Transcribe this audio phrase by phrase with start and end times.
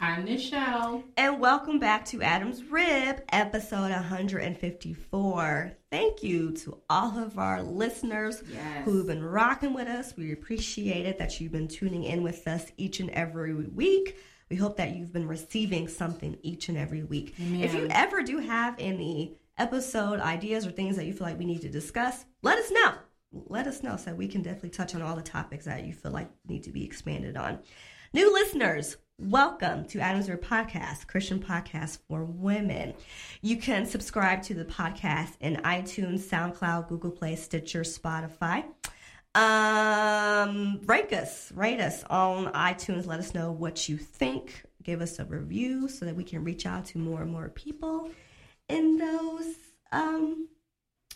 [0.00, 1.02] I'm Nichelle.
[1.16, 5.72] And welcome back to Adam's Rib, episode 154.
[5.90, 8.84] Thank you to all of our listeners Yes.
[8.84, 10.14] who've been rocking with us.
[10.16, 14.16] We appreciate it that you've been tuning in with us each and every week.
[14.50, 17.34] We hope that you've been receiving something each and every week.
[17.38, 21.44] If you ever do have any episode ideas or things that you feel like we
[21.44, 22.94] need to discuss, let us know.
[23.32, 26.12] Let us know so we can definitely touch on all the topics that you feel
[26.12, 27.58] like need to be expanded on.
[28.14, 32.94] New listeners, welcome to Adam's Rib Podcast, Christian podcast for women.
[33.42, 38.64] You can subscribe to the podcast in iTunes, SoundCloud, Google Play, Stitcher, Spotify.
[39.34, 43.06] Um, rank us, rate us on iTunes.
[43.06, 44.62] Let us know what you think.
[44.84, 48.10] Give us a review so that we can reach out to more and more people
[48.68, 49.54] in those
[49.90, 50.48] um,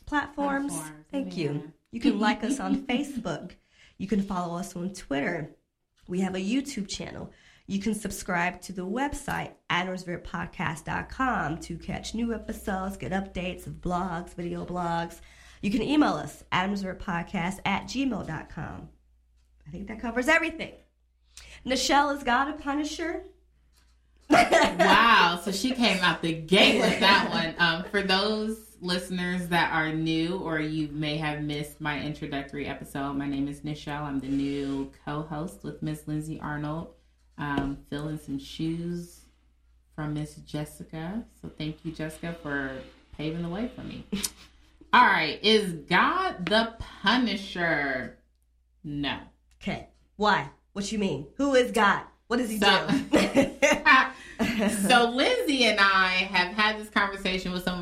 [0.06, 0.72] platforms.
[0.72, 1.72] Platforms, Thank you.
[1.92, 3.52] You can like us on Facebook.
[3.96, 5.54] You can follow us on Twitter.
[6.08, 7.30] We have a YouTube channel.
[7.72, 14.34] You can subscribe to the website, adamsribpodcast.com, to catch new episodes, get updates of blogs,
[14.34, 15.22] video blogs.
[15.62, 18.88] You can email us, adamsribpodcast at gmail.com.
[19.66, 20.74] I think that covers everything.
[21.64, 23.22] Nichelle is God a Punisher.
[24.28, 25.40] wow.
[25.42, 27.54] So she came out the gate with that one.
[27.56, 33.14] Um, for those listeners that are new or you may have missed my introductory episode,
[33.14, 34.02] my name is Nichelle.
[34.02, 36.88] I'm the new co host with Miss Lindsay Arnold,
[37.38, 39.20] um, filling some shoes
[39.94, 41.24] from Miss Jessica.
[41.40, 42.72] So thank you, Jessica, for
[43.16, 44.04] paving the way for me.
[44.92, 45.38] All right.
[45.42, 48.18] Is God the Punisher?
[48.84, 49.18] No.
[49.62, 49.88] Okay.
[50.16, 50.48] Why?
[50.72, 51.26] What you mean?
[51.36, 52.02] Who is God?
[52.26, 53.08] What does he So- do?
[54.88, 57.21] so Lindsay and I have had this conversation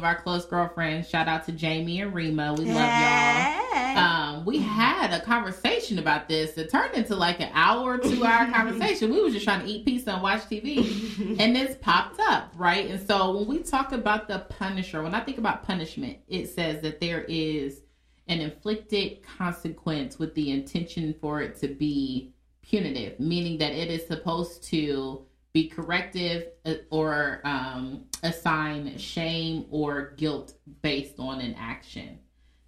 [0.00, 1.11] of our close girlfriends.
[1.11, 2.55] Shout out to Jamie and Rima.
[2.55, 3.99] We love y'all.
[3.99, 6.56] Um, we had a conversation about this.
[6.56, 9.11] It turned into like an hour, two hour conversation.
[9.12, 12.88] We were just trying to eat pizza and watch TV, and this popped up, right?
[12.88, 16.81] And so when we talk about the Punisher, when I think about punishment, it says
[16.81, 17.82] that there is
[18.27, 22.32] an inflicted consequence with the intention for it to be
[22.62, 30.15] punitive, meaning that it is supposed to be corrective uh, or um, assign shame or
[30.16, 32.19] guilt based on an action.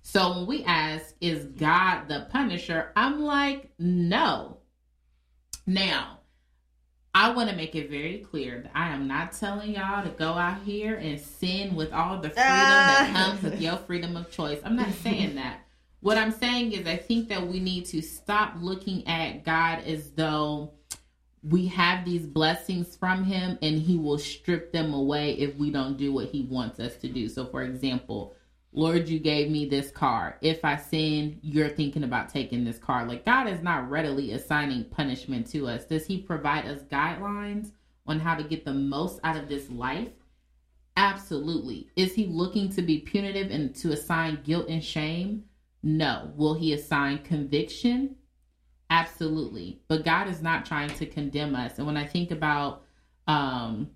[0.02, 2.90] So when we ask, is God the punisher?
[2.96, 4.58] I'm like, no.
[5.66, 6.18] Now,
[7.14, 10.32] I want to make it very clear that I am not telling y'all to go
[10.32, 12.40] out here and sin with all the freedom
[12.86, 13.12] that Ah.
[13.12, 14.58] comes with your freedom of choice.
[14.64, 15.60] I'm not saying that.
[16.00, 20.10] What I'm saying is, I think that we need to stop looking at God as
[20.10, 20.72] though
[21.42, 25.96] we have these blessings from Him and He will strip them away if we don't
[25.96, 27.28] do what He wants us to do.
[27.28, 28.34] So, for example,
[28.72, 30.38] Lord, you gave me this car.
[30.40, 33.04] If I sin, you're thinking about taking this car.
[33.04, 35.84] Like, God is not readily assigning punishment to us.
[35.84, 37.72] Does He provide us guidelines
[38.06, 40.08] on how to get the most out of this life?
[40.96, 41.88] Absolutely.
[41.96, 45.44] Is He looking to be punitive and to assign guilt and shame?
[45.82, 46.30] No.
[46.36, 48.16] Will He assign conviction?
[48.92, 49.80] Absolutely.
[49.88, 51.78] But God is not trying to condemn us.
[51.78, 52.82] And when I think about
[53.26, 53.88] um,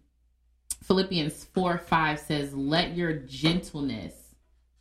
[0.84, 4.14] Philippians 4 5 says, Let your gentleness,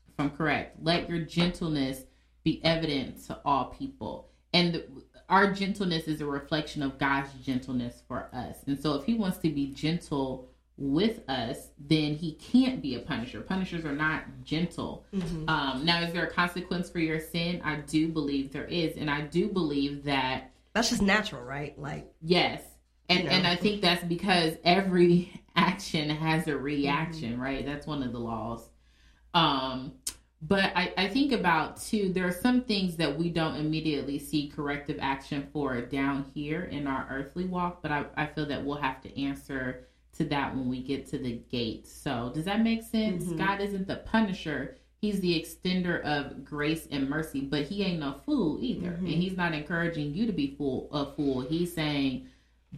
[0.07, 2.05] if I'm correct, let your gentleness
[2.45, 4.29] be evident to all people.
[4.53, 4.81] And
[5.27, 8.59] our gentleness is a reflection of God's gentleness for us.
[8.67, 12.99] And so if He wants to be gentle with us, then He can't be a
[12.99, 13.41] punisher.
[13.41, 15.05] Punishers are not gentle.
[15.47, 17.61] Um, now, is there a consequence for your sin?
[17.63, 18.97] I do believe there is.
[18.97, 21.77] And I do believe that That's just natural, right?
[21.79, 22.61] Like, Yes.
[23.07, 23.31] And You know.
[23.31, 27.65] and I think that's because every action has a reaction, right?
[27.65, 28.67] That's one of the laws.
[29.33, 29.93] Um
[30.41, 34.47] but I, I think about too, there are some things that we don't immediately see
[34.47, 38.77] corrective action for down here in our earthly walk, but I, I feel that we'll
[38.77, 41.87] have to answer to that when we get to the gate.
[41.87, 43.25] So does that make sense?
[43.25, 43.37] Mhm.
[43.37, 44.77] God isn't the punisher.
[45.01, 48.91] He's the extender of grace and mercy, but he ain't no fool either.
[48.91, 49.13] Mhm.
[49.13, 51.41] And he's not encouraging you to be fool a fool.
[51.41, 52.27] He's saying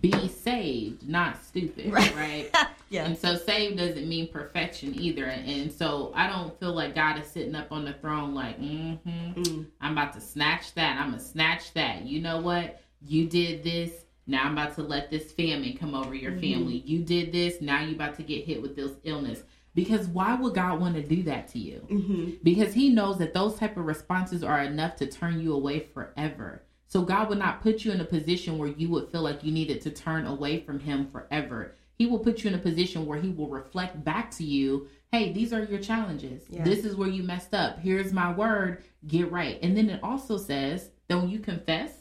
[0.01, 2.15] be saved, not stupid, Right.
[2.15, 2.49] right?
[2.89, 3.05] yeah.
[3.05, 5.25] And so saved doesn't mean perfection either.
[5.25, 9.41] And, so I don't feel like God is sitting up on the throne like, mm-hmm,
[9.41, 9.65] Mm.
[9.81, 10.99] I'm about to snatch that.
[10.99, 12.05] I'm gonna snatch that.
[12.05, 12.79] You know what?
[13.07, 14.05] You did this.
[14.27, 16.41] Now I'm about to let this famine come over your Mhm.
[16.41, 16.83] family.
[16.85, 17.62] You did this.
[17.62, 19.44] Now you're about to get hit with this illness.
[19.74, 21.85] Because why would God want to do that to you?
[21.89, 22.31] Mm-hmm.
[22.44, 26.63] Because He knows that those type of responses are enough to turn you away forever.
[26.88, 29.51] So God would not put you in a position where you would feel like you
[29.51, 31.75] needed to turn away from Him forever.
[31.94, 35.31] He will put you in a position where He will reflect back to you, hey,
[35.31, 36.44] these are your challenges.
[36.50, 36.63] Yeah.
[36.63, 37.80] This is where you messed up.
[37.80, 38.83] Here's my word.
[39.06, 39.59] Get right.
[39.62, 41.91] And then it also says that when you confess,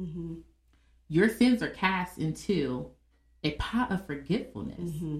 [0.00, 0.34] Mm-hmm.
[1.08, 2.90] Your sins are cast into
[3.42, 4.78] a pot of forgetfulness.
[4.80, 5.18] Mm-hmm.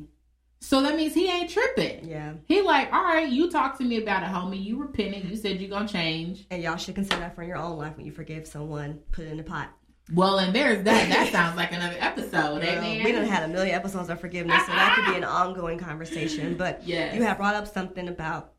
[0.61, 2.09] So that means he ain't tripping.
[2.09, 2.35] Yeah.
[2.47, 4.65] He like, all right, you talked to me about it, homie.
[4.65, 5.25] You repented.
[5.29, 6.47] You said you're gonna change.
[6.51, 9.01] And y'all should consider that for your own life when you forgive someone.
[9.13, 9.69] Put it in the pot.
[10.13, 11.09] Well, and there's that.
[11.11, 12.63] That sounds like another episode.
[12.63, 13.05] Girl, amen.
[13.05, 16.57] we done had a million episodes of forgiveness, so that could be an ongoing conversation.
[16.57, 17.15] But Yes.
[17.15, 18.53] you have brought up something about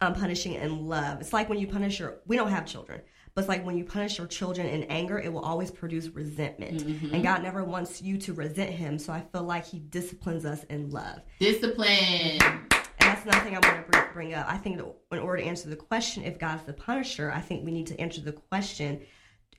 [0.00, 1.20] um, punishing in love.
[1.20, 2.18] It's like when you punish your.
[2.26, 3.00] We don't have children,
[3.34, 6.84] but it's like when you punish your children in anger, it will always produce resentment.
[6.84, 7.14] Mm-hmm.
[7.14, 8.98] And God never wants you to resent Him.
[8.98, 11.20] So I feel like He disciplines us in love.
[11.38, 12.38] Discipline.
[12.40, 12.70] And
[13.00, 14.46] that's another thing I want to bring, up.
[14.48, 14.80] I think
[15.10, 17.98] in order to answer the question, if God's the punisher, I think we need to
[17.98, 19.00] answer the question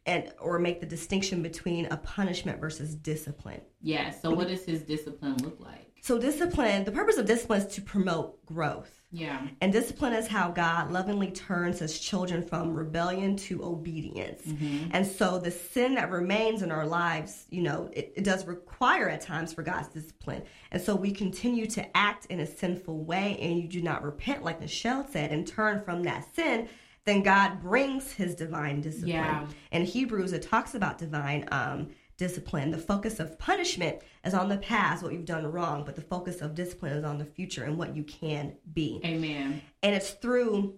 [0.05, 3.61] and or make the distinction between a punishment versus discipline.
[3.81, 4.11] Yeah.
[4.11, 5.93] So what does his discipline look like?
[6.01, 8.99] So discipline, the purpose of discipline is to promote growth.
[9.13, 9.47] Yeah.
[9.61, 14.41] And discipline is how God lovingly turns his children from rebellion to obedience.
[14.41, 14.89] Mm-hmm.
[14.91, 19.07] And so the sin that remains in our lives, you know, it, it does require
[19.07, 20.43] at times for God's discipline.
[20.71, 24.43] And so we continue to act in a sinful way and you do not repent,
[24.43, 26.67] like Nichelle said, and turn from that sin,
[27.05, 29.09] then God brings his divine discipline.
[29.09, 29.47] Yeah.
[29.71, 32.71] In Hebrews, it talks about divine um, discipline.
[32.71, 36.41] The focus of punishment is on the past, what you've done wrong, but the focus
[36.41, 39.01] of discipline is on the future and what you can be.
[39.03, 39.61] Amen.
[39.81, 40.75] And it's through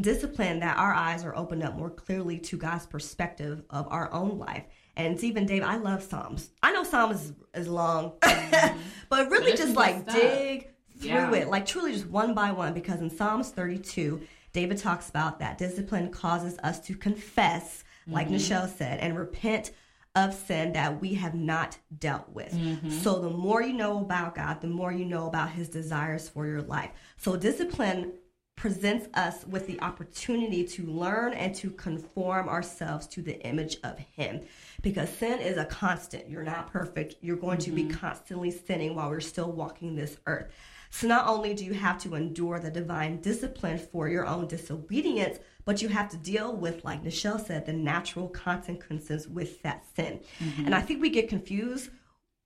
[0.00, 4.38] discipline that our eyes are opened up more clearly to God's perspective of our own
[4.38, 4.64] life.
[4.96, 6.50] And it's even Dave, I love Psalms.
[6.62, 11.32] I know Psalms is, is long, but really But just like dig through Yeah.
[11.34, 12.74] it, like truly just one by one.
[12.74, 14.20] Because in Psalms 32,
[14.54, 18.36] David talks about that discipline causes us to confess, like Mm-hmm.
[18.36, 19.72] Nichelle said, and repent
[20.14, 22.52] of sin that we have not dealt with.
[22.52, 22.90] Mm-hmm.
[22.90, 26.46] So the more you know about God, the more you know about his desires for
[26.46, 26.90] your life.
[27.16, 28.12] So discipline
[28.56, 33.98] presents us with the opportunity to learn and to conform ourselves to the image of
[33.98, 34.40] him
[34.80, 39.10] because sin is a constant you're not perfect you're going to be constantly sinning while
[39.10, 40.52] we're still walking this earth
[40.94, 45.38] so not only do you have to endure the divine discipline for your own disobedience
[45.64, 50.20] but you have to deal with like Nichelle said the natural consequences with that sin.
[50.38, 50.66] Mm-hmm.
[50.66, 51.90] And i think we get confused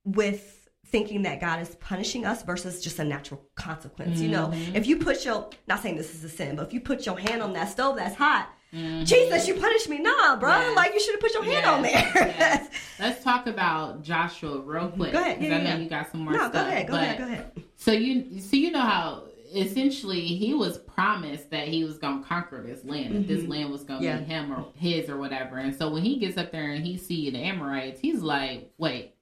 [0.04, 4.20] with thinking that God is punishing us versus just a natural consequence.
[4.20, 4.76] You know, mm-hmm.
[4.76, 7.18] if you put your not saying this is a sin, but if you put your
[7.18, 9.98] hand on that stove that's hot, Jesus, you punished me.
[9.98, 10.50] Nah, bro.
[10.50, 10.76] Yes.
[10.76, 11.92] Like you should have put your hand on there.
[11.92, 12.68] Yes.
[13.00, 15.12] Let's talk about Joshua real quick.
[15.12, 15.40] Go ahead.
[15.42, 15.76] Yeah, I know yeah.
[15.78, 16.52] you got some more no, stuff.
[16.52, 16.86] go ahead.
[16.86, 17.18] Go but- ahead.
[17.18, 17.52] Go ahead.
[17.76, 19.24] So you so you know how
[19.54, 23.84] essentially he was promised that he was gonna conquer this land, that this land was
[23.84, 24.04] gonna Mm-hmm.
[24.04, 24.18] Yeah.
[24.18, 25.56] be him or his or whatever.
[25.58, 29.14] And so when he gets up there and he see the Amorites, he's like, Wait,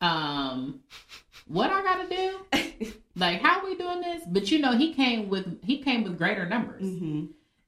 [0.00, 0.80] um
[1.48, 2.92] what I gotta do?
[3.16, 4.22] like how we doing this?
[4.28, 6.82] But you know, he came with he came with greater numbers.
[6.82, 7.26] hmm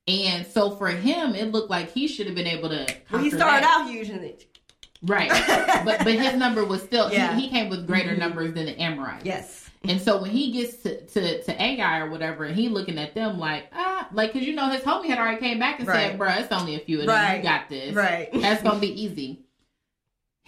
[0.09, 3.31] And so for him it looked like he should have been able to Well, he
[3.31, 3.83] started that.
[3.87, 4.37] out usually.
[5.03, 5.31] Right.
[5.85, 7.35] but but his number was still Yeah.
[7.37, 8.19] he, he came with greater Mhm.
[8.19, 9.25] numbers than the Amorites.
[9.25, 9.71] Yes.
[9.85, 13.15] And so when he gets to, to, to Ai or whatever, and he looking at
[13.15, 16.11] them like, ah, like, cause you know, his homie had already came back and Right.
[16.11, 17.15] said, bruh, it's only a few of them.
[17.15, 17.37] Right.
[17.37, 17.95] You got this.
[17.95, 18.29] Right.
[18.33, 19.45] That's going to be easy.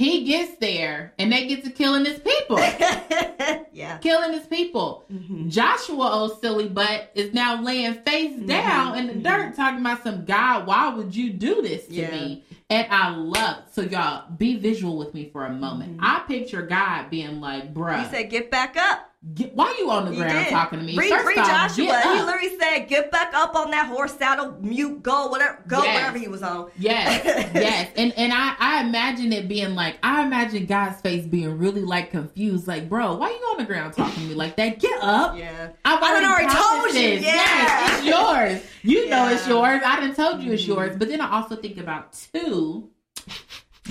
[0.00, 2.58] He gets there and they get to killing his people.
[3.74, 3.98] yeah.
[4.00, 5.04] killing his people.
[5.10, 9.22] hmm Joshua, old silly butt, is now laying face down in the mhm.
[9.22, 12.10] dirt talking about some God, why would you do this to Yeah.
[12.12, 12.44] me?
[12.70, 15.98] And I love so y'all be visual with me for a moment.
[15.98, 16.00] Mhm.
[16.02, 20.06] I picture God being like, bruh, He said, "Get back up." Get, why you on
[20.10, 20.96] the ground talking to me?
[20.96, 22.00] Read, First read off, Joshua.
[22.02, 25.94] He literally said, "Get back up on that horse saddle, mute, go, whatever, go, Yes.
[25.94, 27.22] whatever he was on." Yes,
[27.54, 31.82] yes, and and I I imagine it being like I imagine God's face being really
[31.82, 34.78] like confused, like bro, why are you on the ground talking to me like that?
[34.78, 35.36] Get up!
[35.36, 35.70] Yeah.
[35.84, 37.20] I've I already told you, yeah.
[37.20, 38.62] Yes, it's yours.
[38.82, 39.50] You know it's Mm-hmm.
[39.50, 39.82] yours.
[39.84, 40.96] I done told you it's yours.
[40.96, 42.88] But then I also think about two.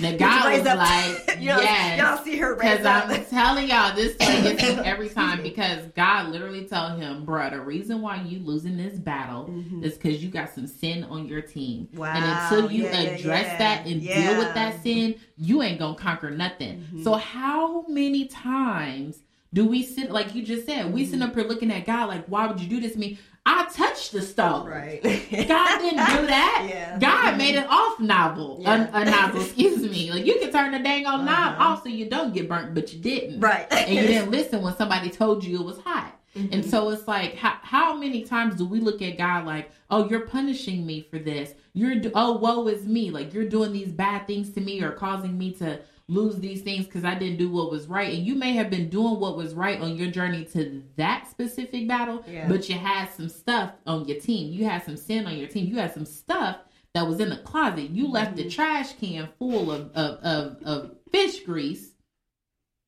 [0.00, 1.98] That Did God was up- like, don't, yes.
[1.98, 3.08] don't see her raise Because up.
[3.08, 7.50] I'm telling y'all, this thing gets him every time because God literally told him, bruh,
[7.50, 9.84] the reason why you losing this battle Mhm.
[9.84, 11.88] is because you got some sin on your team.
[11.94, 12.12] Wow.
[12.14, 13.58] And until you Yeah, yeah, address yeah.
[13.58, 16.86] that and deal with that sin, you ain't gonna conquer nothing.
[16.94, 17.04] Mhm.
[17.04, 19.18] So how many times
[19.52, 21.10] do we sit like you just said, we Mm-hmm.
[21.10, 23.18] sit up here looking at God like, why would you do this to me?
[23.46, 24.66] I touched the stove.
[24.66, 25.02] Right.
[25.02, 26.66] God didn't do that.
[26.68, 26.98] Yeah.
[26.98, 28.58] God made an off novel.
[28.60, 28.88] Yeah.
[28.92, 30.10] A, a nozzle, excuse me.
[30.12, 31.64] Like you can turn the dang on knob Uh-huh.
[31.64, 33.40] off so you don't get burnt, but you didn't.
[33.40, 33.66] Right.
[33.72, 36.16] And you didn't listen when somebody told you it was hot.
[36.36, 36.52] Mm-hmm.
[36.52, 40.08] And so it's like, how, how many times do we look at God like, oh,
[40.08, 41.54] you're punishing me for this?
[41.72, 43.10] You're, oh, woe is me.
[43.10, 45.80] Like, you're doing these bad things to me or causing me to
[46.10, 48.12] lose these things because I didn't do what was right.
[48.12, 51.86] And you may have been doing what was right on your journey to that specific
[51.86, 52.48] battle, yeah.
[52.48, 54.52] but you had some stuff on your team.
[54.52, 55.66] You had some sin on your team.
[55.66, 56.56] You had some stuff
[56.94, 57.90] that was in the closet.
[57.90, 58.48] You left mm-hmm.
[58.48, 61.89] the trash can full of, of, of, of fish grease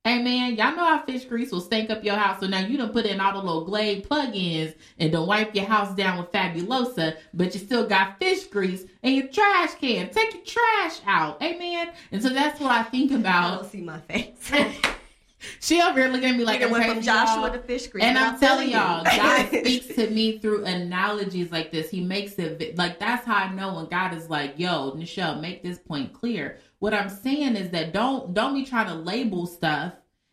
[0.04, 2.40] Hey man, y'all know how fish grease will stink up your house.
[2.40, 5.64] So now you don't put in all the little Glade plug-ins and don't wipe your
[5.64, 10.10] house down with Fabulosa, but you still got fish grease in your trash can.
[10.10, 11.40] Take your trash out.
[11.40, 11.92] Amen.
[12.10, 13.52] And so that's what I think about.
[13.52, 14.50] I don't see my face.
[15.60, 17.52] she over here looking at me like I went from Joshua y'all.
[17.52, 18.02] to fish grease.
[18.02, 21.90] And I'm, I'm telling y'all, God speaks to me through analogies like this.
[21.90, 25.62] He makes it like that's how I know when God is like, "Yo, Nichelle, make
[25.62, 29.92] this point clear." What I'm saying is that don't don't be trying to label stuff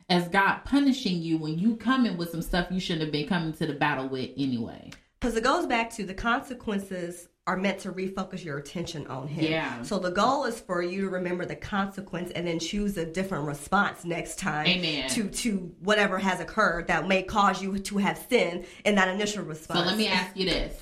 [0.10, 3.28] as God punishing you when you come in with some stuff you shouldn't have been
[3.28, 4.90] coming to the battle with anyway.
[5.20, 9.52] Because it goes back to the consequences are meant to refocus your attention on him.
[9.52, 9.84] Yeah.
[9.84, 13.46] So the goal is for you to remember the consequence and then choose a different
[13.46, 15.08] response next time Amen.
[15.10, 19.44] to to whatever has occurred that may cause you to have sin in that initial
[19.44, 19.82] response.
[19.82, 20.82] So let me ask you this.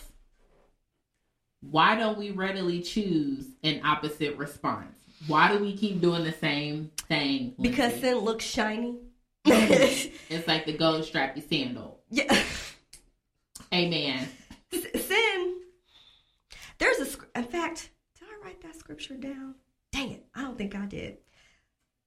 [1.60, 4.97] Why don't we readily choose an opposite response?
[5.26, 7.56] Why do we keep doing the same thing?
[7.58, 7.70] Lindsay?
[7.70, 9.00] Because sin looks shiny.
[9.46, 12.00] it's like the gold strappy sandal.
[12.10, 12.44] Yeah.
[13.74, 14.28] Amen.
[14.72, 15.62] Sin.
[16.78, 17.40] There's a.
[17.40, 19.56] In fact, did I write that scripture down?
[19.92, 20.26] Dang it!
[20.36, 21.18] I don't think I did.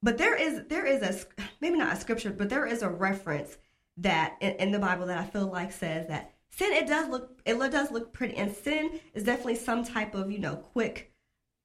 [0.03, 3.59] But there is there is a maybe not a scripture, but there is a reference
[3.99, 7.41] that in, in the Bible that I feel like says that sin it does look
[7.45, 11.13] it does look pretty, and sin is definitely some type of you know quick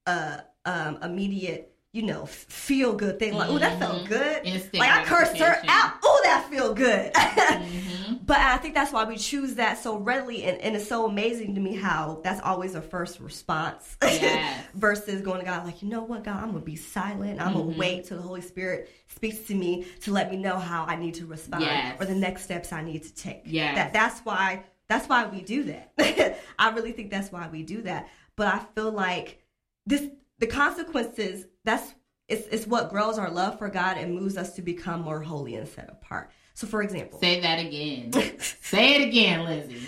[0.07, 3.35] uh um, immediate you know, feel good thing.
[3.35, 4.07] Like, oh, that felt mm-hmm.
[4.07, 4.41] good.
[4.45, 5.93] Instant like I cursed her out.
[6.03, 7.13] Oh, that feel good.
[7.13, 8.15] mm-hmm.
[8.25, 11.55] But I think that's why we choose that so readily, and, and, it's so amazing
[11.55, 14.65] to me how that's always a first response yes.
[14.73, 17.39] versus going to God like, you know what, God, I'm gonna be silent.
[17.39, 17.59] I'm mm-hmm.
[17.59, 20.97] gonna wait till the Holy Spirit speaks to me to let me know how I
[20.97, 21.95] need to respond yes.
[22.01, 23.43] or the next steps I need to take.
[23.45, 25.93] Yeah, that that's why that's why we do that.
[26.59, 28.09] I really think that's why we do that.
[28.35, 29.41] But I feel like
[29.85, 31.93] this the consequences that's
[32.27, 35.55] it's, it's what grows our love for God and moves us to become more holy
[35.55, 36.31] and set apart.
[36.55, 38.11] So, for example, say that again.
[38.39, 39.87] say it again, Lizzie.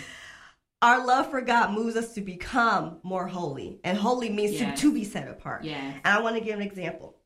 [0.80, 4.80] Our love for God moves us to become more holy, and holy means yes.
[4.80, 5.64] to, to be set apart.
[5.64, 5.76] Yeah.
[5.76, 7.16] And I want to give an example.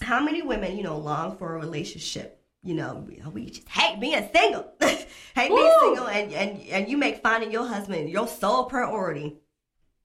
[0.00, 2.40] How many women, you know, long for a relationship?
[2.62, 6.96] You know, we, we just hate being single, hate being single, and, and and you
[6.96, 9.36] make finding your husband your sole priority.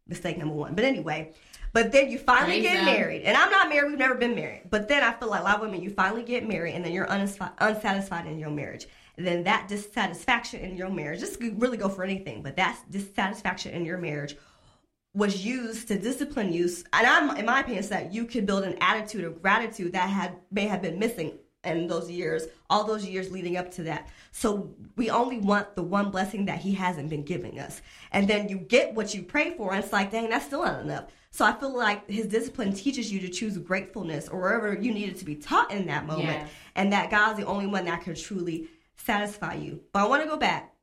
[0.07, 0.75] Mistake number one.
[0.75, 1.33] But anyway,
[1.73, 3.89] but then you finally Praise get married, and I'm not married.
[3.89, 4.63] We've never been married.
[4.69, 6.91] But then I feel like a lot of women, you finally get married, and then
[6.91, 8.87] you're unsatisfied in your marriage.
[9.17, 13.73] And then that dissatisfaction in your marriage, just really go for anything, but that dissatisfaction
[13.73, 14.35] in your marriage
[15.13, 16.69] was used to discipline you.
[16.93, 20.09] And I'm, in my opinion, so that you could build an attitude of gratitude that
[20.09, 24.09] had may have been missing in those years, all those years leading up to that.
[24.31, 27.81] So we only want the one blessing that he hasn't been giving us.
[28.11, 30.81] And then you get what you pray for, and it's like, dang, that's still not
[30.81, 31.05] enough.
[31.31, 35.17] So I feel like his discipline teaches you to choose gratefulness or wherever you needed
[35.19, 36.27] to be taught in that moment.
[36.27, 36.47] Yeah.
[36.75, 39.81] And that God's the only one that can truly satisfy you.
[39.93, 40.73] But I want to go back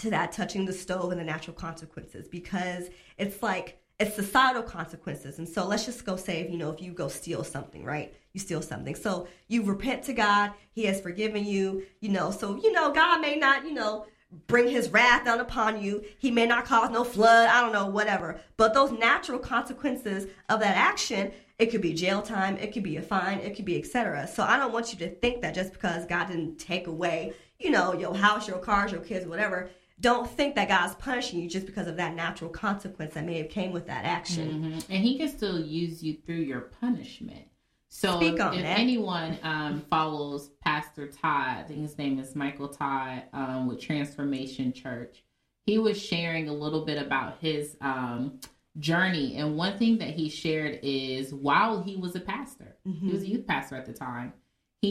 [0.00, 5.38] to that touching the stove and the natural consequences because it's like it's societal consequences.
[5.38, 8.14] And so let's just go say, if, you know, if you go steal something, right?
[8.34, 8.94] You steal something.
[8.94, 10.52] So you repent to God.
[10.72, 12.30] He has forgiven you, you know.
[12.30, 14.06] So, you know, God may not, you know,
[14.46, 16.04] bring his wrath down upon you.
[16.18, 18.38] He may not cause no flood, I don't know, whatever.
[18.56, 22.98] But those natural consequences of that action, it could be jail time, it could be
[22.98, 24.26] a fine, it could be etc.
[24.26, 27.70] So I don't want you to think that just because God didn't take away, you
[27.70, 31.66] know, your house, your cars, your kids, whatever, don't think that God's punishing you just
[31.66, 34.48] because of that natural consequence that may have came with that action.
[34.48, 34.92] Mm-hmm.
[34.92, 37.46] And he can still use you through your punishment.
[37.88, 43.22] So if, if anyone um, follows Pastor Todd, I think his name is Michael Todd
[43.32, 45.24] um, with Transformation Church,
[45.64, 48.38] he was sharing a little bit about his um,
[48.78, 49.36] journey.
[49.36, 53.06] And one thing that he shared is while he was a pastor, mm-hmm.
[53.06, 54.34] he was a youth pastor at the time,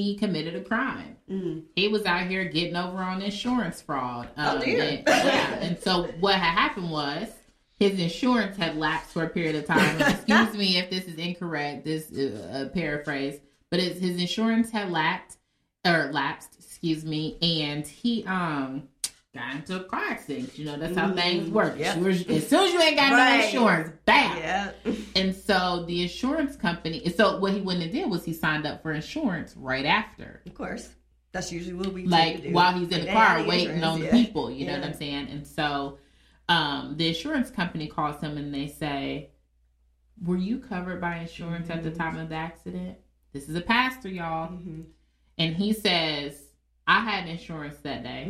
[0.02, 1.18] he committed a crime.
[1.30, 1.60] Mm-hmm.
[1.76, 4.30] He was out here getting over on insurance fraud.
[4.38, 4.82] oh dear.
[4.82, 5.54] And, yeah.
[5.56, 7.28] and so what had happened was
[7.80, 10.02] his insurance had lapsed for a period of time.
[10.02, 13.40] excuse me if this is incorrect, this uh, paraphrase,
[13.72, 15.40] but his insurance had lapsed
[15.86, 18.88] or lapsed, excuse me, and he um
[19.36, 20.58] got into a car accident.
[20.58, 21.78] You know, that's how mm, things work.
[21.78, 21.98] Yep.
[21.98, 23.40] as soon as you ain't got right.
[23.40, 24.38] no insurance, bam.
[24.38, 24.72] Yeah.
[25.16, 27.08] and so the insurance company.
[27.10, 30.42] So what he went and did was he signed up for insurance right after.
[30.46, 30.90] Of course.
[31.34, 34.06] That's usually what we like while he's in the car waiting on yeah.
[34.06, 34.50] the people.
[34.50, 34.76] You Yeah.
[34.78, 35.28] know what I'm saying?
[35.30, 35.98] And so,
[36.48, 39.32] um, the insurance company calls him and they say,
[40.24, 41.98] "Were you covered by insurance at the Mhm.
[41.98, 42.98] time of the accident?"
[43.34, 44.82] This is a pastor, y'all, Mm-hmm.
[45.38, 46.42] and he says,
[46.88, 48.28] "I had insurance that day."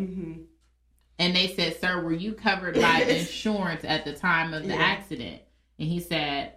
[1.17, 4.81] And they said, Sir, were you covered by insurance at the time of the Yeah.
[4.81, 5.41] accident?
[5.79, 6.53] And he said,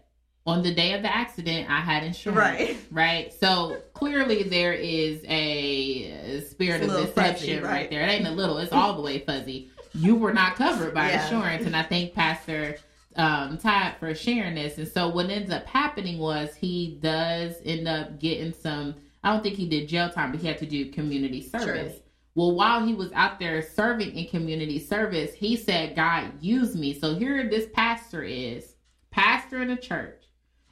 [0.46, 2.38] On the day of the accident, I had insurance.
[2.38, 2.76] Right.
[2.90, 3.34] Right.
[3.34, 7.62] So clearly there is a spirit of deception fuzzy, right.
[7.64, 7.90] right?
[7.90, 8.02] there.
[8.02, 9.70] It ain't a little, it's all the way fuzzy.
[9.94, 11.22] You were not covered by Yeah.
[11.22, 11.66] insurance.
[11.66, 12.76] And I thank Pastor
[13.16, 14.78] um Todd for sharing this.
[14.78, 19.42] And so what ends up happening was he does end up getting some I don't
[19.42, 21.94] think he did jail time, but he had to do community service.
[22.38, 26.96] Well, while he was out there serving in community service, he said, God used me.
[26.96, 28.76] So here this pastor is,
[29.10, 30.22] pastor in a church,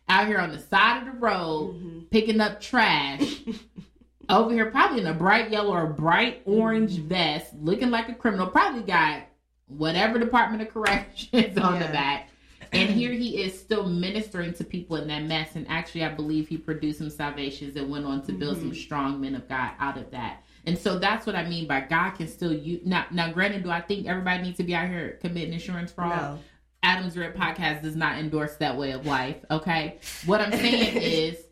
[0.09, 1.99] out here on the side of the road, Mm-hmm.
[2.13, 3.41] picking up trash.
[4.29, 7.09] Over here, probably in a bright yellow or bright orange Mm-hmm.
[7.09, 8.47] vest, looking like a criminal.
[8.47, 9.23] Probably got
[9.67, 12.29] whatever Department of Corrections on the back.
[12.73, 15.57] And here he is still ministering to people in that mess.
[15.57, 18.77] And actually, I believe he produced some salvations and went on to build some Mhm.
[18.85, 20.45] strong men of God out of that.
[20.67, 22.81] And so that's what I mean by God can still use.
[22.85, 26.11] Now, now, granted, do I think everybody needs to be out here committing insurance fraud?
[26.21, 26.39] No.
[26.83, 29.37] Adam's Rib Podcast does not endorse that way of life.
[29.51, 31.43] Okay, what I'm saying is.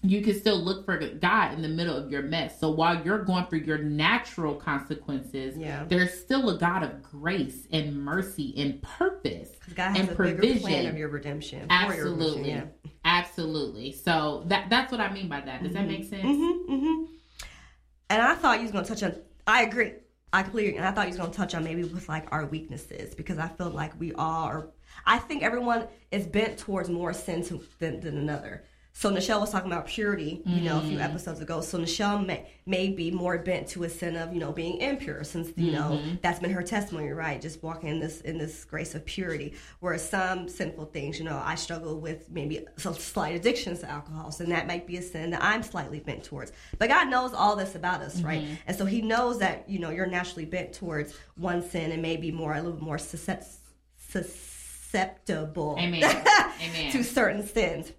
[0.00, 2.60] You can still look for God in the middle of your mess.
[2.60, 5.86] So while you're going through your natural consequences, Yeah.
[5.88, 10.60] there's still a God of grace and mercy and purpose God has And a provision.
[10.60, 11.66] plan of your redemption.
[11.68, 12.48] for your redemption, Absolutely.
[12.48, 12.64] Yeah.
[13.04, 13.90] Absolutely.
[13.90, 15.64] So that that's what I mean by that.
[15.64, 16.24] Does that make sense?
[16.24, 17.04] Mm-hmm, mm-hmm.
[18.10, 19.14] And I thought you was gonna touch on.
[19.46, 19.92] I agree.
[20.32, 20.70] I completely.
[20.70, 20.78] agree.
[20.78, 23.48] And I thought you was gonna touch on maybe with like our weaknesses because I
[23.48, 24.68] feel like we all are.
[25.06, 28.64] I think everyone is bent towards more sin to, than, than another.
[28.98, 31.04] So Nichelle was talking about purity, you know, a few mm.
[31.04, 31.60] episodes ago.
[31.60, 35.22] So Nichelle may, may be more bent to a sin of, you know, being impure,
[35.22, 36.16] since you know mm-hmm.
[36.20, 37.40] that's been her testimony, right?
[37.40, 39.54] Just walking in this in this grace of purity.
[39.78, 44.32] Whereas some sinful things, you know, I struggle with maybe some slight addictions to alcohol,
[44.32, 46.50] so that might be a sin that I'm slightly bent towards.
[46.76, 48.42] But God knows all this about us, right?
[48.42, 48.54] Mm-hmm.
[48.66, 52.32] And so He knows that you know you're naturally bent towards one sin and maybe
[52.32, 56.02] more a little more susceptible Amen.
[56.60, 56.90] Amen.
[56.90, 57.92] to certain sins.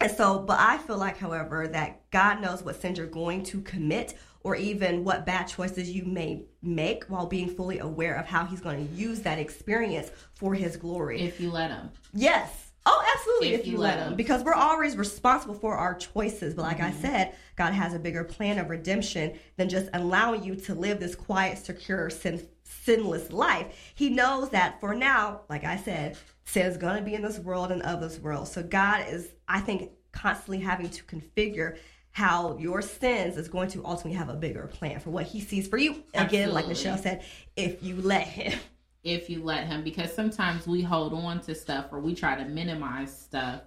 [0.00, 3.60] And so, but I feel like, however, that God knows what sins you're going to
[3.62, 8.44] commit or even what bad choices you may make while being fully aware of how
[8.44, 11.22] He's going to use that experience for His glory.
[11.22, 11.90] if you let him.
[12.12, 12.62] Yes.
[12.88, 13.54] Oh, absolutely.
[13.54, 16.54] If If, you you let him, because we're always responsible for our choices.
[16.54, 16.98] But like Mm-hmm.
[16.98, 21.00] I said, God has a bigger plan of redemption than just allowing you to live
[21.00, 23.92] this quiet, secure, sin, sinless life.
[23.94, 27.38] He knows that for now, like I said, sin is going to be in this
[27.38, 28.48] world and of this world.
[28.48, 31.78] So God is, I think, constantly having to configure
[32.10, 35.68] how your sins is going to ultimately have a bigger plan for what He sees
[35.68, 36.02] for you.
[36.14, 37.24] Again, like Nichelle said,
[37.56, 38.58] if you let Him.
[39.06, 42.44] if you let him because sometimes we hold on to stuff or we try to
[42.44, 43.62] minimize stuff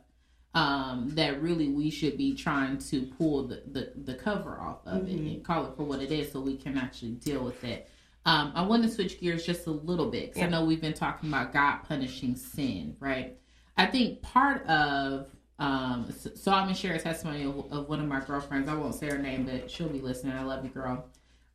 [0.53, 5.07] um that really we should be trying to pull the the, the cover off of
[5.07, 7.89] it and call it for what it is so we can actually deal with it
[8.25, 10.93] um i want to switch gears just a little bit because i know we've been
[10.93, 13.35] talking about god punishing sin right?
[13.77, 15.27] I think part of
[15.57, 18.67] um so, so i'm gonna share a testimony of, of one of my girlfriends.
[18.67, 20.33] I won't say her name but she'll be listening.
[20.33, 21.05] I love you girl.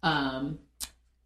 [0.03, 0.59] Um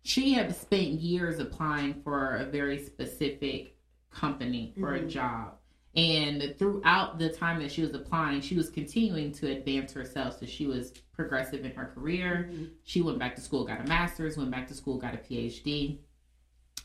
[0.02, 3.76] she had spent years applying for a very specific
[4.10, 5.54] company for a job.
[5.96, 10.38] And throughout the time that she was applying, she was continuing to advance herself.
[10.38, 12.50] So she was progressive in her career.
[12.84, 15.98] She went back to school, got a master's, went back to school, got a PhD.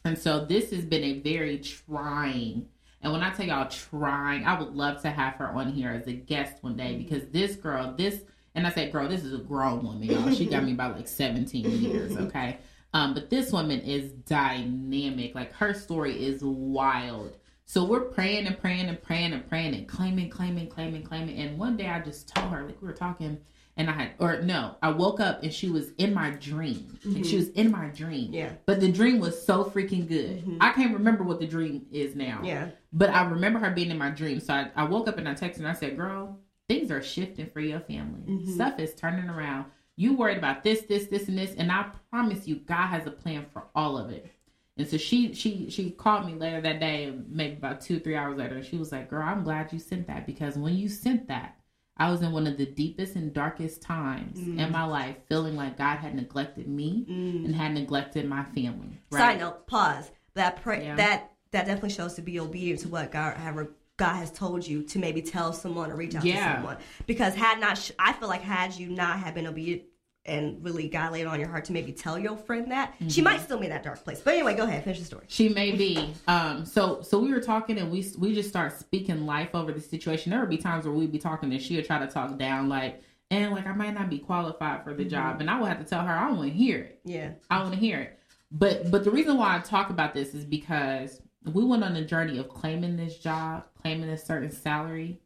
[0.06, 2.68] And so this has been a very trying.
[3.02, 6.08] And when I tell y'all trying, I would love to have her on here as
[6.08, 8.22] a guest one day because this girl, this,
[8.56, 10.34] and I say girl, this is a grown woman, y'all.
[10.34, 12.58] She got me by like 17 years, okay?
[12.94, 15.36] Um, but this woman is dynamic.
[15.36, 17.38] Like her story is wild.
[17.74, 21.40] So we're praying and praying and praying and praying and claiming, claiming, claiming, claiming.
[21.40, 23.40] And one day I just told her, like we were talking,
[23.78, 27.00] and I had, or no, I woke up and she was in my dream.
[27.04, 27.38] Like she mm-hmm.
[27.38, 28.32] was in my dream.
[28.32, 28.52] Yeah.
[28.68, 30.42] But the dream was so freaking good.
[30.42, 30.58] Mm-hmm.
[30.62, 32.42] I can't remember what the dream is now.
[32.44, 32.70] Yeah.
[32.92, 34.40] But I remember her being in my dream.
[34.40, 36.38] So I, I woke up and I texted and I said, Girl,
[36.70, 38.22] things are shifting for your family.
[38.22, 38.54] Mm-hmm.
[38.54, 39.66] Stuff is turning around.
[39.96, 41.56] You worried about this, this, this, and this.
[41.56, 44.32] And I promise you, God has a plan for all of it.
[44.78, 48.38] And so she she she called me later that day, maybe about two, three hours
[48.38, 51.28] later, and she was like, Girl, I'm glad you sent that because when you sent
[51.28, 51.58] that,
[51.96, 54.58] I was in one of the deepest and darkest times mm.
[54.58, 57.46] in my life, feeling like God had neglected me mm.
[57.46, 59.00] and had neglected my family.
[59.12, 60.10] Side note, pause.
[60.34, 60.96] That pray Yeah.
[60.96, 64.82] that that definitely shows to be obedient to what God have God has told you
[64.84, 66.48] to maybe tell someone or reach out Yeah.
[66.48, 66.78] to someone.
[67.06, 69.84] Because had not, sh- I feel like had you not have been obedient
[70.26, 73.06] and really God laid it on your heart to maybe tell your friend that, she
[73.06, 73.24] Mm-hmm.
[73.26, 74.22] might still be in that dark place.
[74.22, 75.26] But anyway, go ahead, finish the story.
[75.28, 76.14] She may be.
[76.28, 79.82] Um, so so we were talking and we we just start speaking life over the
[79.82, 80.32] situation.
[80.32, 82.70] There would be times where we'd be talking and she would try to talk down
[82.70, 85.80] like and like I might not be qualified for the job and I would have
[85.80, 87.00] to tell her I want to hear it.
[87.04, 87.32] Yeah.
[87.50, 88.20] I want to hear it.
[88.52, 92.06] But but the reason why I talk about this is because we went on a
[92.06, 95.20] journey of claiming this job, claiming a certain salary.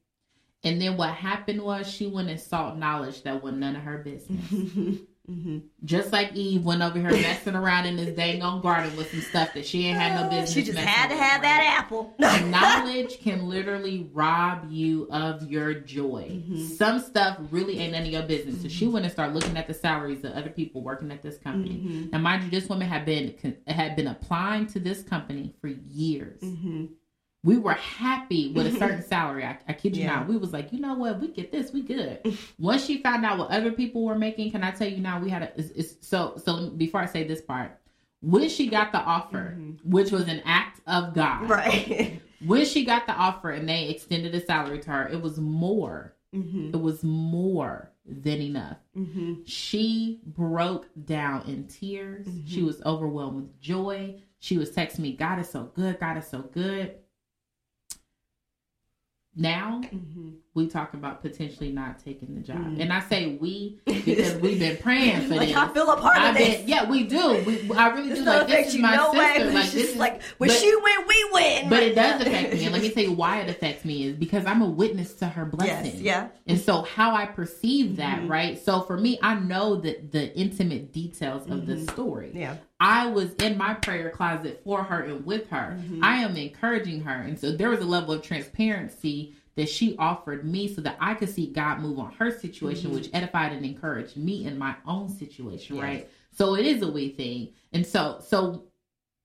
[0.63, 3.99] And then what happened was she went and sought knowledge that was none of her
[3.99, 4.99] business.
[5.83, 9.19] Just like Eve went over here messing around in this dang on garden with some
[9.19, 10.53] stuff that she ain't had no business.
[10.53, 12.15] She just had to have that apple.
[12.19, 16.29] Knowledge can literally rob you of your joy.
[16.31, 16.67] Mm-hmm.
[16.67, 18.61] Some stuff really ain't none of your business.
[18.61, 21.37] So she went and started looking at the salaries of other people working at this
[21.37, 21.75] company.
[21.75, 22.09] Mm-hmm.
[22.11, 23.35] Now, mind you, this woman had been
[23.67, 26.39] had been applying to this company for years.
[27.45, 27.49] Mm-hmm.
[27.49, 29.45] We were happy with a certain salary.
[29.45, 30.17] I, I kid you Yeah.
[30.17, 30.27] not.
[30.27, 31.19] We was like, you know what?
[31.19, 31.71] We get this.
[31.71, 32.37] We good.
[32.59, 35.19] Once she found out what other people were making, can I tell you now?
[35.19, 36.69] We had a it's, it's, so so.
[36.71, 37.77] Before I say this part,
[38.21, 41.51] when she got the offer, which was an act of God, Mm-hmm.
[41.51, 42.21] Right.
[42.45, 46.15] when she got the offer and they extended the salary to her, it was more.
[46.35, 46.69] mm-hmm.
[46.73, 48.77] It was more than enough.
[48.97, 49.43] Mm-hmm.
[49.45, 52.25] She broke down in tears.
[52.45, 54.15] She was overwhelmed with joy.
[54.39, 55.99] She was texting me, God is so good.
[55.99, 56.95] God is so good.
[59.37, 60.31] Now Mm-hmm.
[60.57, 62.57] We talk about potentially not taking the job.
[62.57, 62.81] Mm-hmm.
[62.81, 65.55] And I say we because we've been praying for like this.
[65.55, 66.57] I feel a part I of this.
[66.57, 67.43] been, yeah, we do.
[67.45, 68.25] We, I really This do.
[68.25, 69.19] Like this is my no way.
[69.19, 69.45] sister.
[69.45, 71.69] but Like this just is like when but- she win, we win.
[71.69, 72.63] but it does affect me.
[72.63, 75.27] And let me tell you why it affects me is because I'm a witness to
[75.27, 75.93] her blessing.
[75.93, 76.27] Yes, yeah.
[76.47, 78.31] And so how I perceive that, mm-hmm.
[78.31, 78.59] right?
[78.59, 81.93] So for me, I know that the intimate details of the mm-hmm.
[81.93, 82.31] story.
[82.33, 82.57] Yeah.
[82.79, 85.79] I was in my prayer closet for her and with her.
[86.01, 87.21] I am encouraging her.
[87.21, 91.15] And so there was a level of transparency that she offered me so that I
[91.15, 95.09] could see God move on her situation, which edified and encouraged me in my own
[95.09, 95.83] situation, Yes.
[95.83, 96.09] right?
[96.31, 97.49] So it is a we thing.
[97.73, 98.63] And so so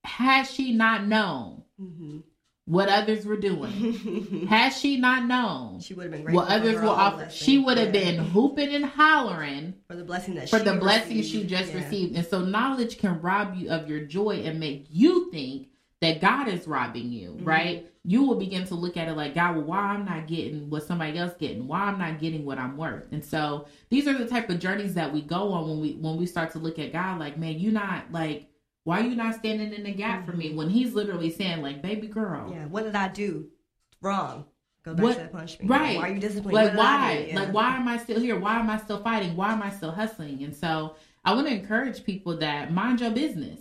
[0.05, 2.19] had she not known Mm-hmm.
[2.67, 6.81] what others were doing, had she not known She would have been what others for
[6.81, 7.47] her will own offer, blessing.
[7.47, 8.01] she would have Yeah.
[8.13, 11.81] been hooping and hollering for the blessing that for she the blessing she just Yeah.
[11.85, 12.17] received.
[12.17, 15.69] And so knowledge can rob you of your joy and make you think
[16.03, 17.45] that God is robbing you, Mm-hmm.
[17.45, 17.89] right?
[18.05, 20.83] You will begin to look at it like, God, well, why I'm not getting what
[20.83, 21.69] somebody else getting?
[21.69, 23.07] Why I'm not getting what I'm worth?
[23.13, 26.17] And so these are the type of journeys that we go on when we when
[26.17, 28.49] we start to look at God like, man, you not like
[28.85, 31.81] why are you not standing in the gap for me when he's literally saying like,
[31.81, 32.55] baby girl, Mm-hmm.
[32.55, 32.67] Yeah.
[32.67, 33.47] What did I do
[34.01, 34.47] wrong?
[34.85, 35.71] Go back What- to that punishment.
[35.71, 35.97] right.
[35.97, 36.55] Why are you disciplined?
[36.57, 36.83] like What did I
[37.15, 37.27] why?
[37.29, 37.39] Yeah.
[37.41, 39.93] like why am i still here why am i still fighting why am i still
[39.93, 43.61] hustling and so i want to encourage people that mind your business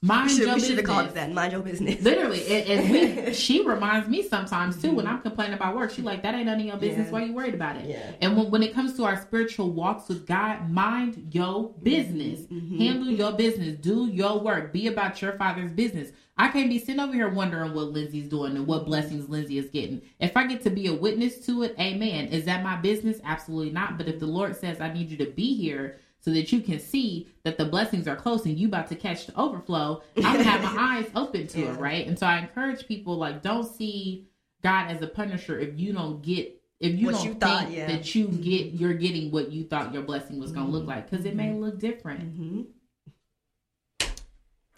[0.00, 1.32] mind should, your we should have business called it that.
[1.32, 2.00] Mind your business.
[2.02, 2.90] literally and, and
[3.26, 6.46] we, she reminds me sometimes too when i'm complaining about work she's like that ain't
[6.46, 7.12] none of your business Yeah.
[7.12, 8.12] why you worried about it Yeah.
[8.20, 12.78] and when, when it comes to our spiritual walks with god mind your business Mm-hmm.
[12.78, 17.00] handle your business do your work be about your father's business I can't be sitting
[17.00, 20.02] over here wondering what Lindsay's doing and what blessings Lindsay is getting.
[20.20, 22.28] If I get to be a witness to it, amen.
[22.28, 23.18] Is that my business?
[23.24, 23.98] Absolutely not.
[23.98, 26.78] But if the Lord says I need you to be here so that you can
[26.80, 30.42] see that the blessings are close and you about to catch the overflow, I'm gonna
[30.42, 31.72] have my eyes open to Yeah.
[31.74, 32.06] it, right?
[32.06, 34.26] And so I encourage people like don't see
[34.62, 37.70] God as a punisher if you don't get if you What don't you think thought,
[37.72, 37.86] yeah.
[37.88, 40.90] that you get you're getting what you thought your blessing was gonna look Mm-hmm.
[40.90, 42.20] like because it may look different.
[42.20, 42.62] hmm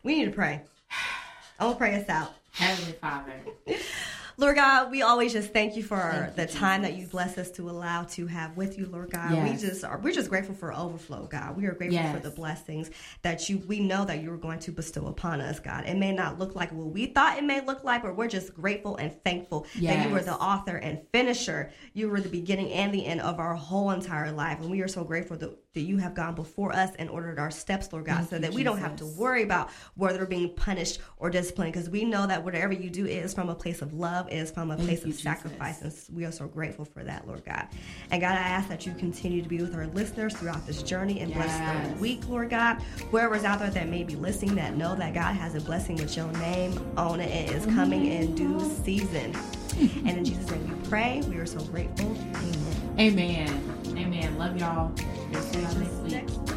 [0.02, 0.62] We need to pray.
[1.58, 2.32] I will pray us out.
[2.52, 3.32] Heavenly Father.
[4.40, 7.02] Lord God, we always just thank you for Thank you, the time that Jesus.
[7.02, 9.32] you bless us to allow to have with you, Lord God.
[9.32, 9.62] Yes.
[9.62, 11.58] We just are we're just grateful for overflow, God.
[11.58, 14.72] We are grateful for the blessings that you we know that you are going to
[14.72, 15.84] bestow upon us, God.
[15.84, 18.54] It may not look like what we thought it may look like, but we're just
[18.54, 21.70] grateful and thankful that you were the author and finisher.
[21.92, 24.58] You were the beginning and the end of our whole entire life.
[24.60, 27.50] And we are so grateful that, that you have gone before us and ordered our
[27.50, 30.26] steps, Lord God, Thank so you, that we don't have to worry about whether we're
[30.26, 33.82] being punished or disciplined because we know that whatever you do is from a place
[33.82, 35.82] of love, is from a Thank place you, of sacrifice.
[35.82, 37.68] And we are so grateful for that, Lord God.
[38.10, 41.20] And God, I ask that you continue to be with our listeners throughout this journey
[41.20, 41.86] and bless Yes.
[41.88, 42.76] their week, Lord God.
[43.10, 46.16] Whoever's out there that may be listening that know that God has a blessing with
[46.16, 49.34] your name on it and is coming in due season.
[49.78, 51.22] and in Jesus' name we pray.
[51.28, 52.16] We are so grateful.
[52.98, 52.98] Amen.
[52.98, 53.94] Amen.
[53.96, 54.38] Amen.
[54.38, 54.92] Love y'all.
[55.32, 55.74] We'll see y'all
[56.08, 56.49] next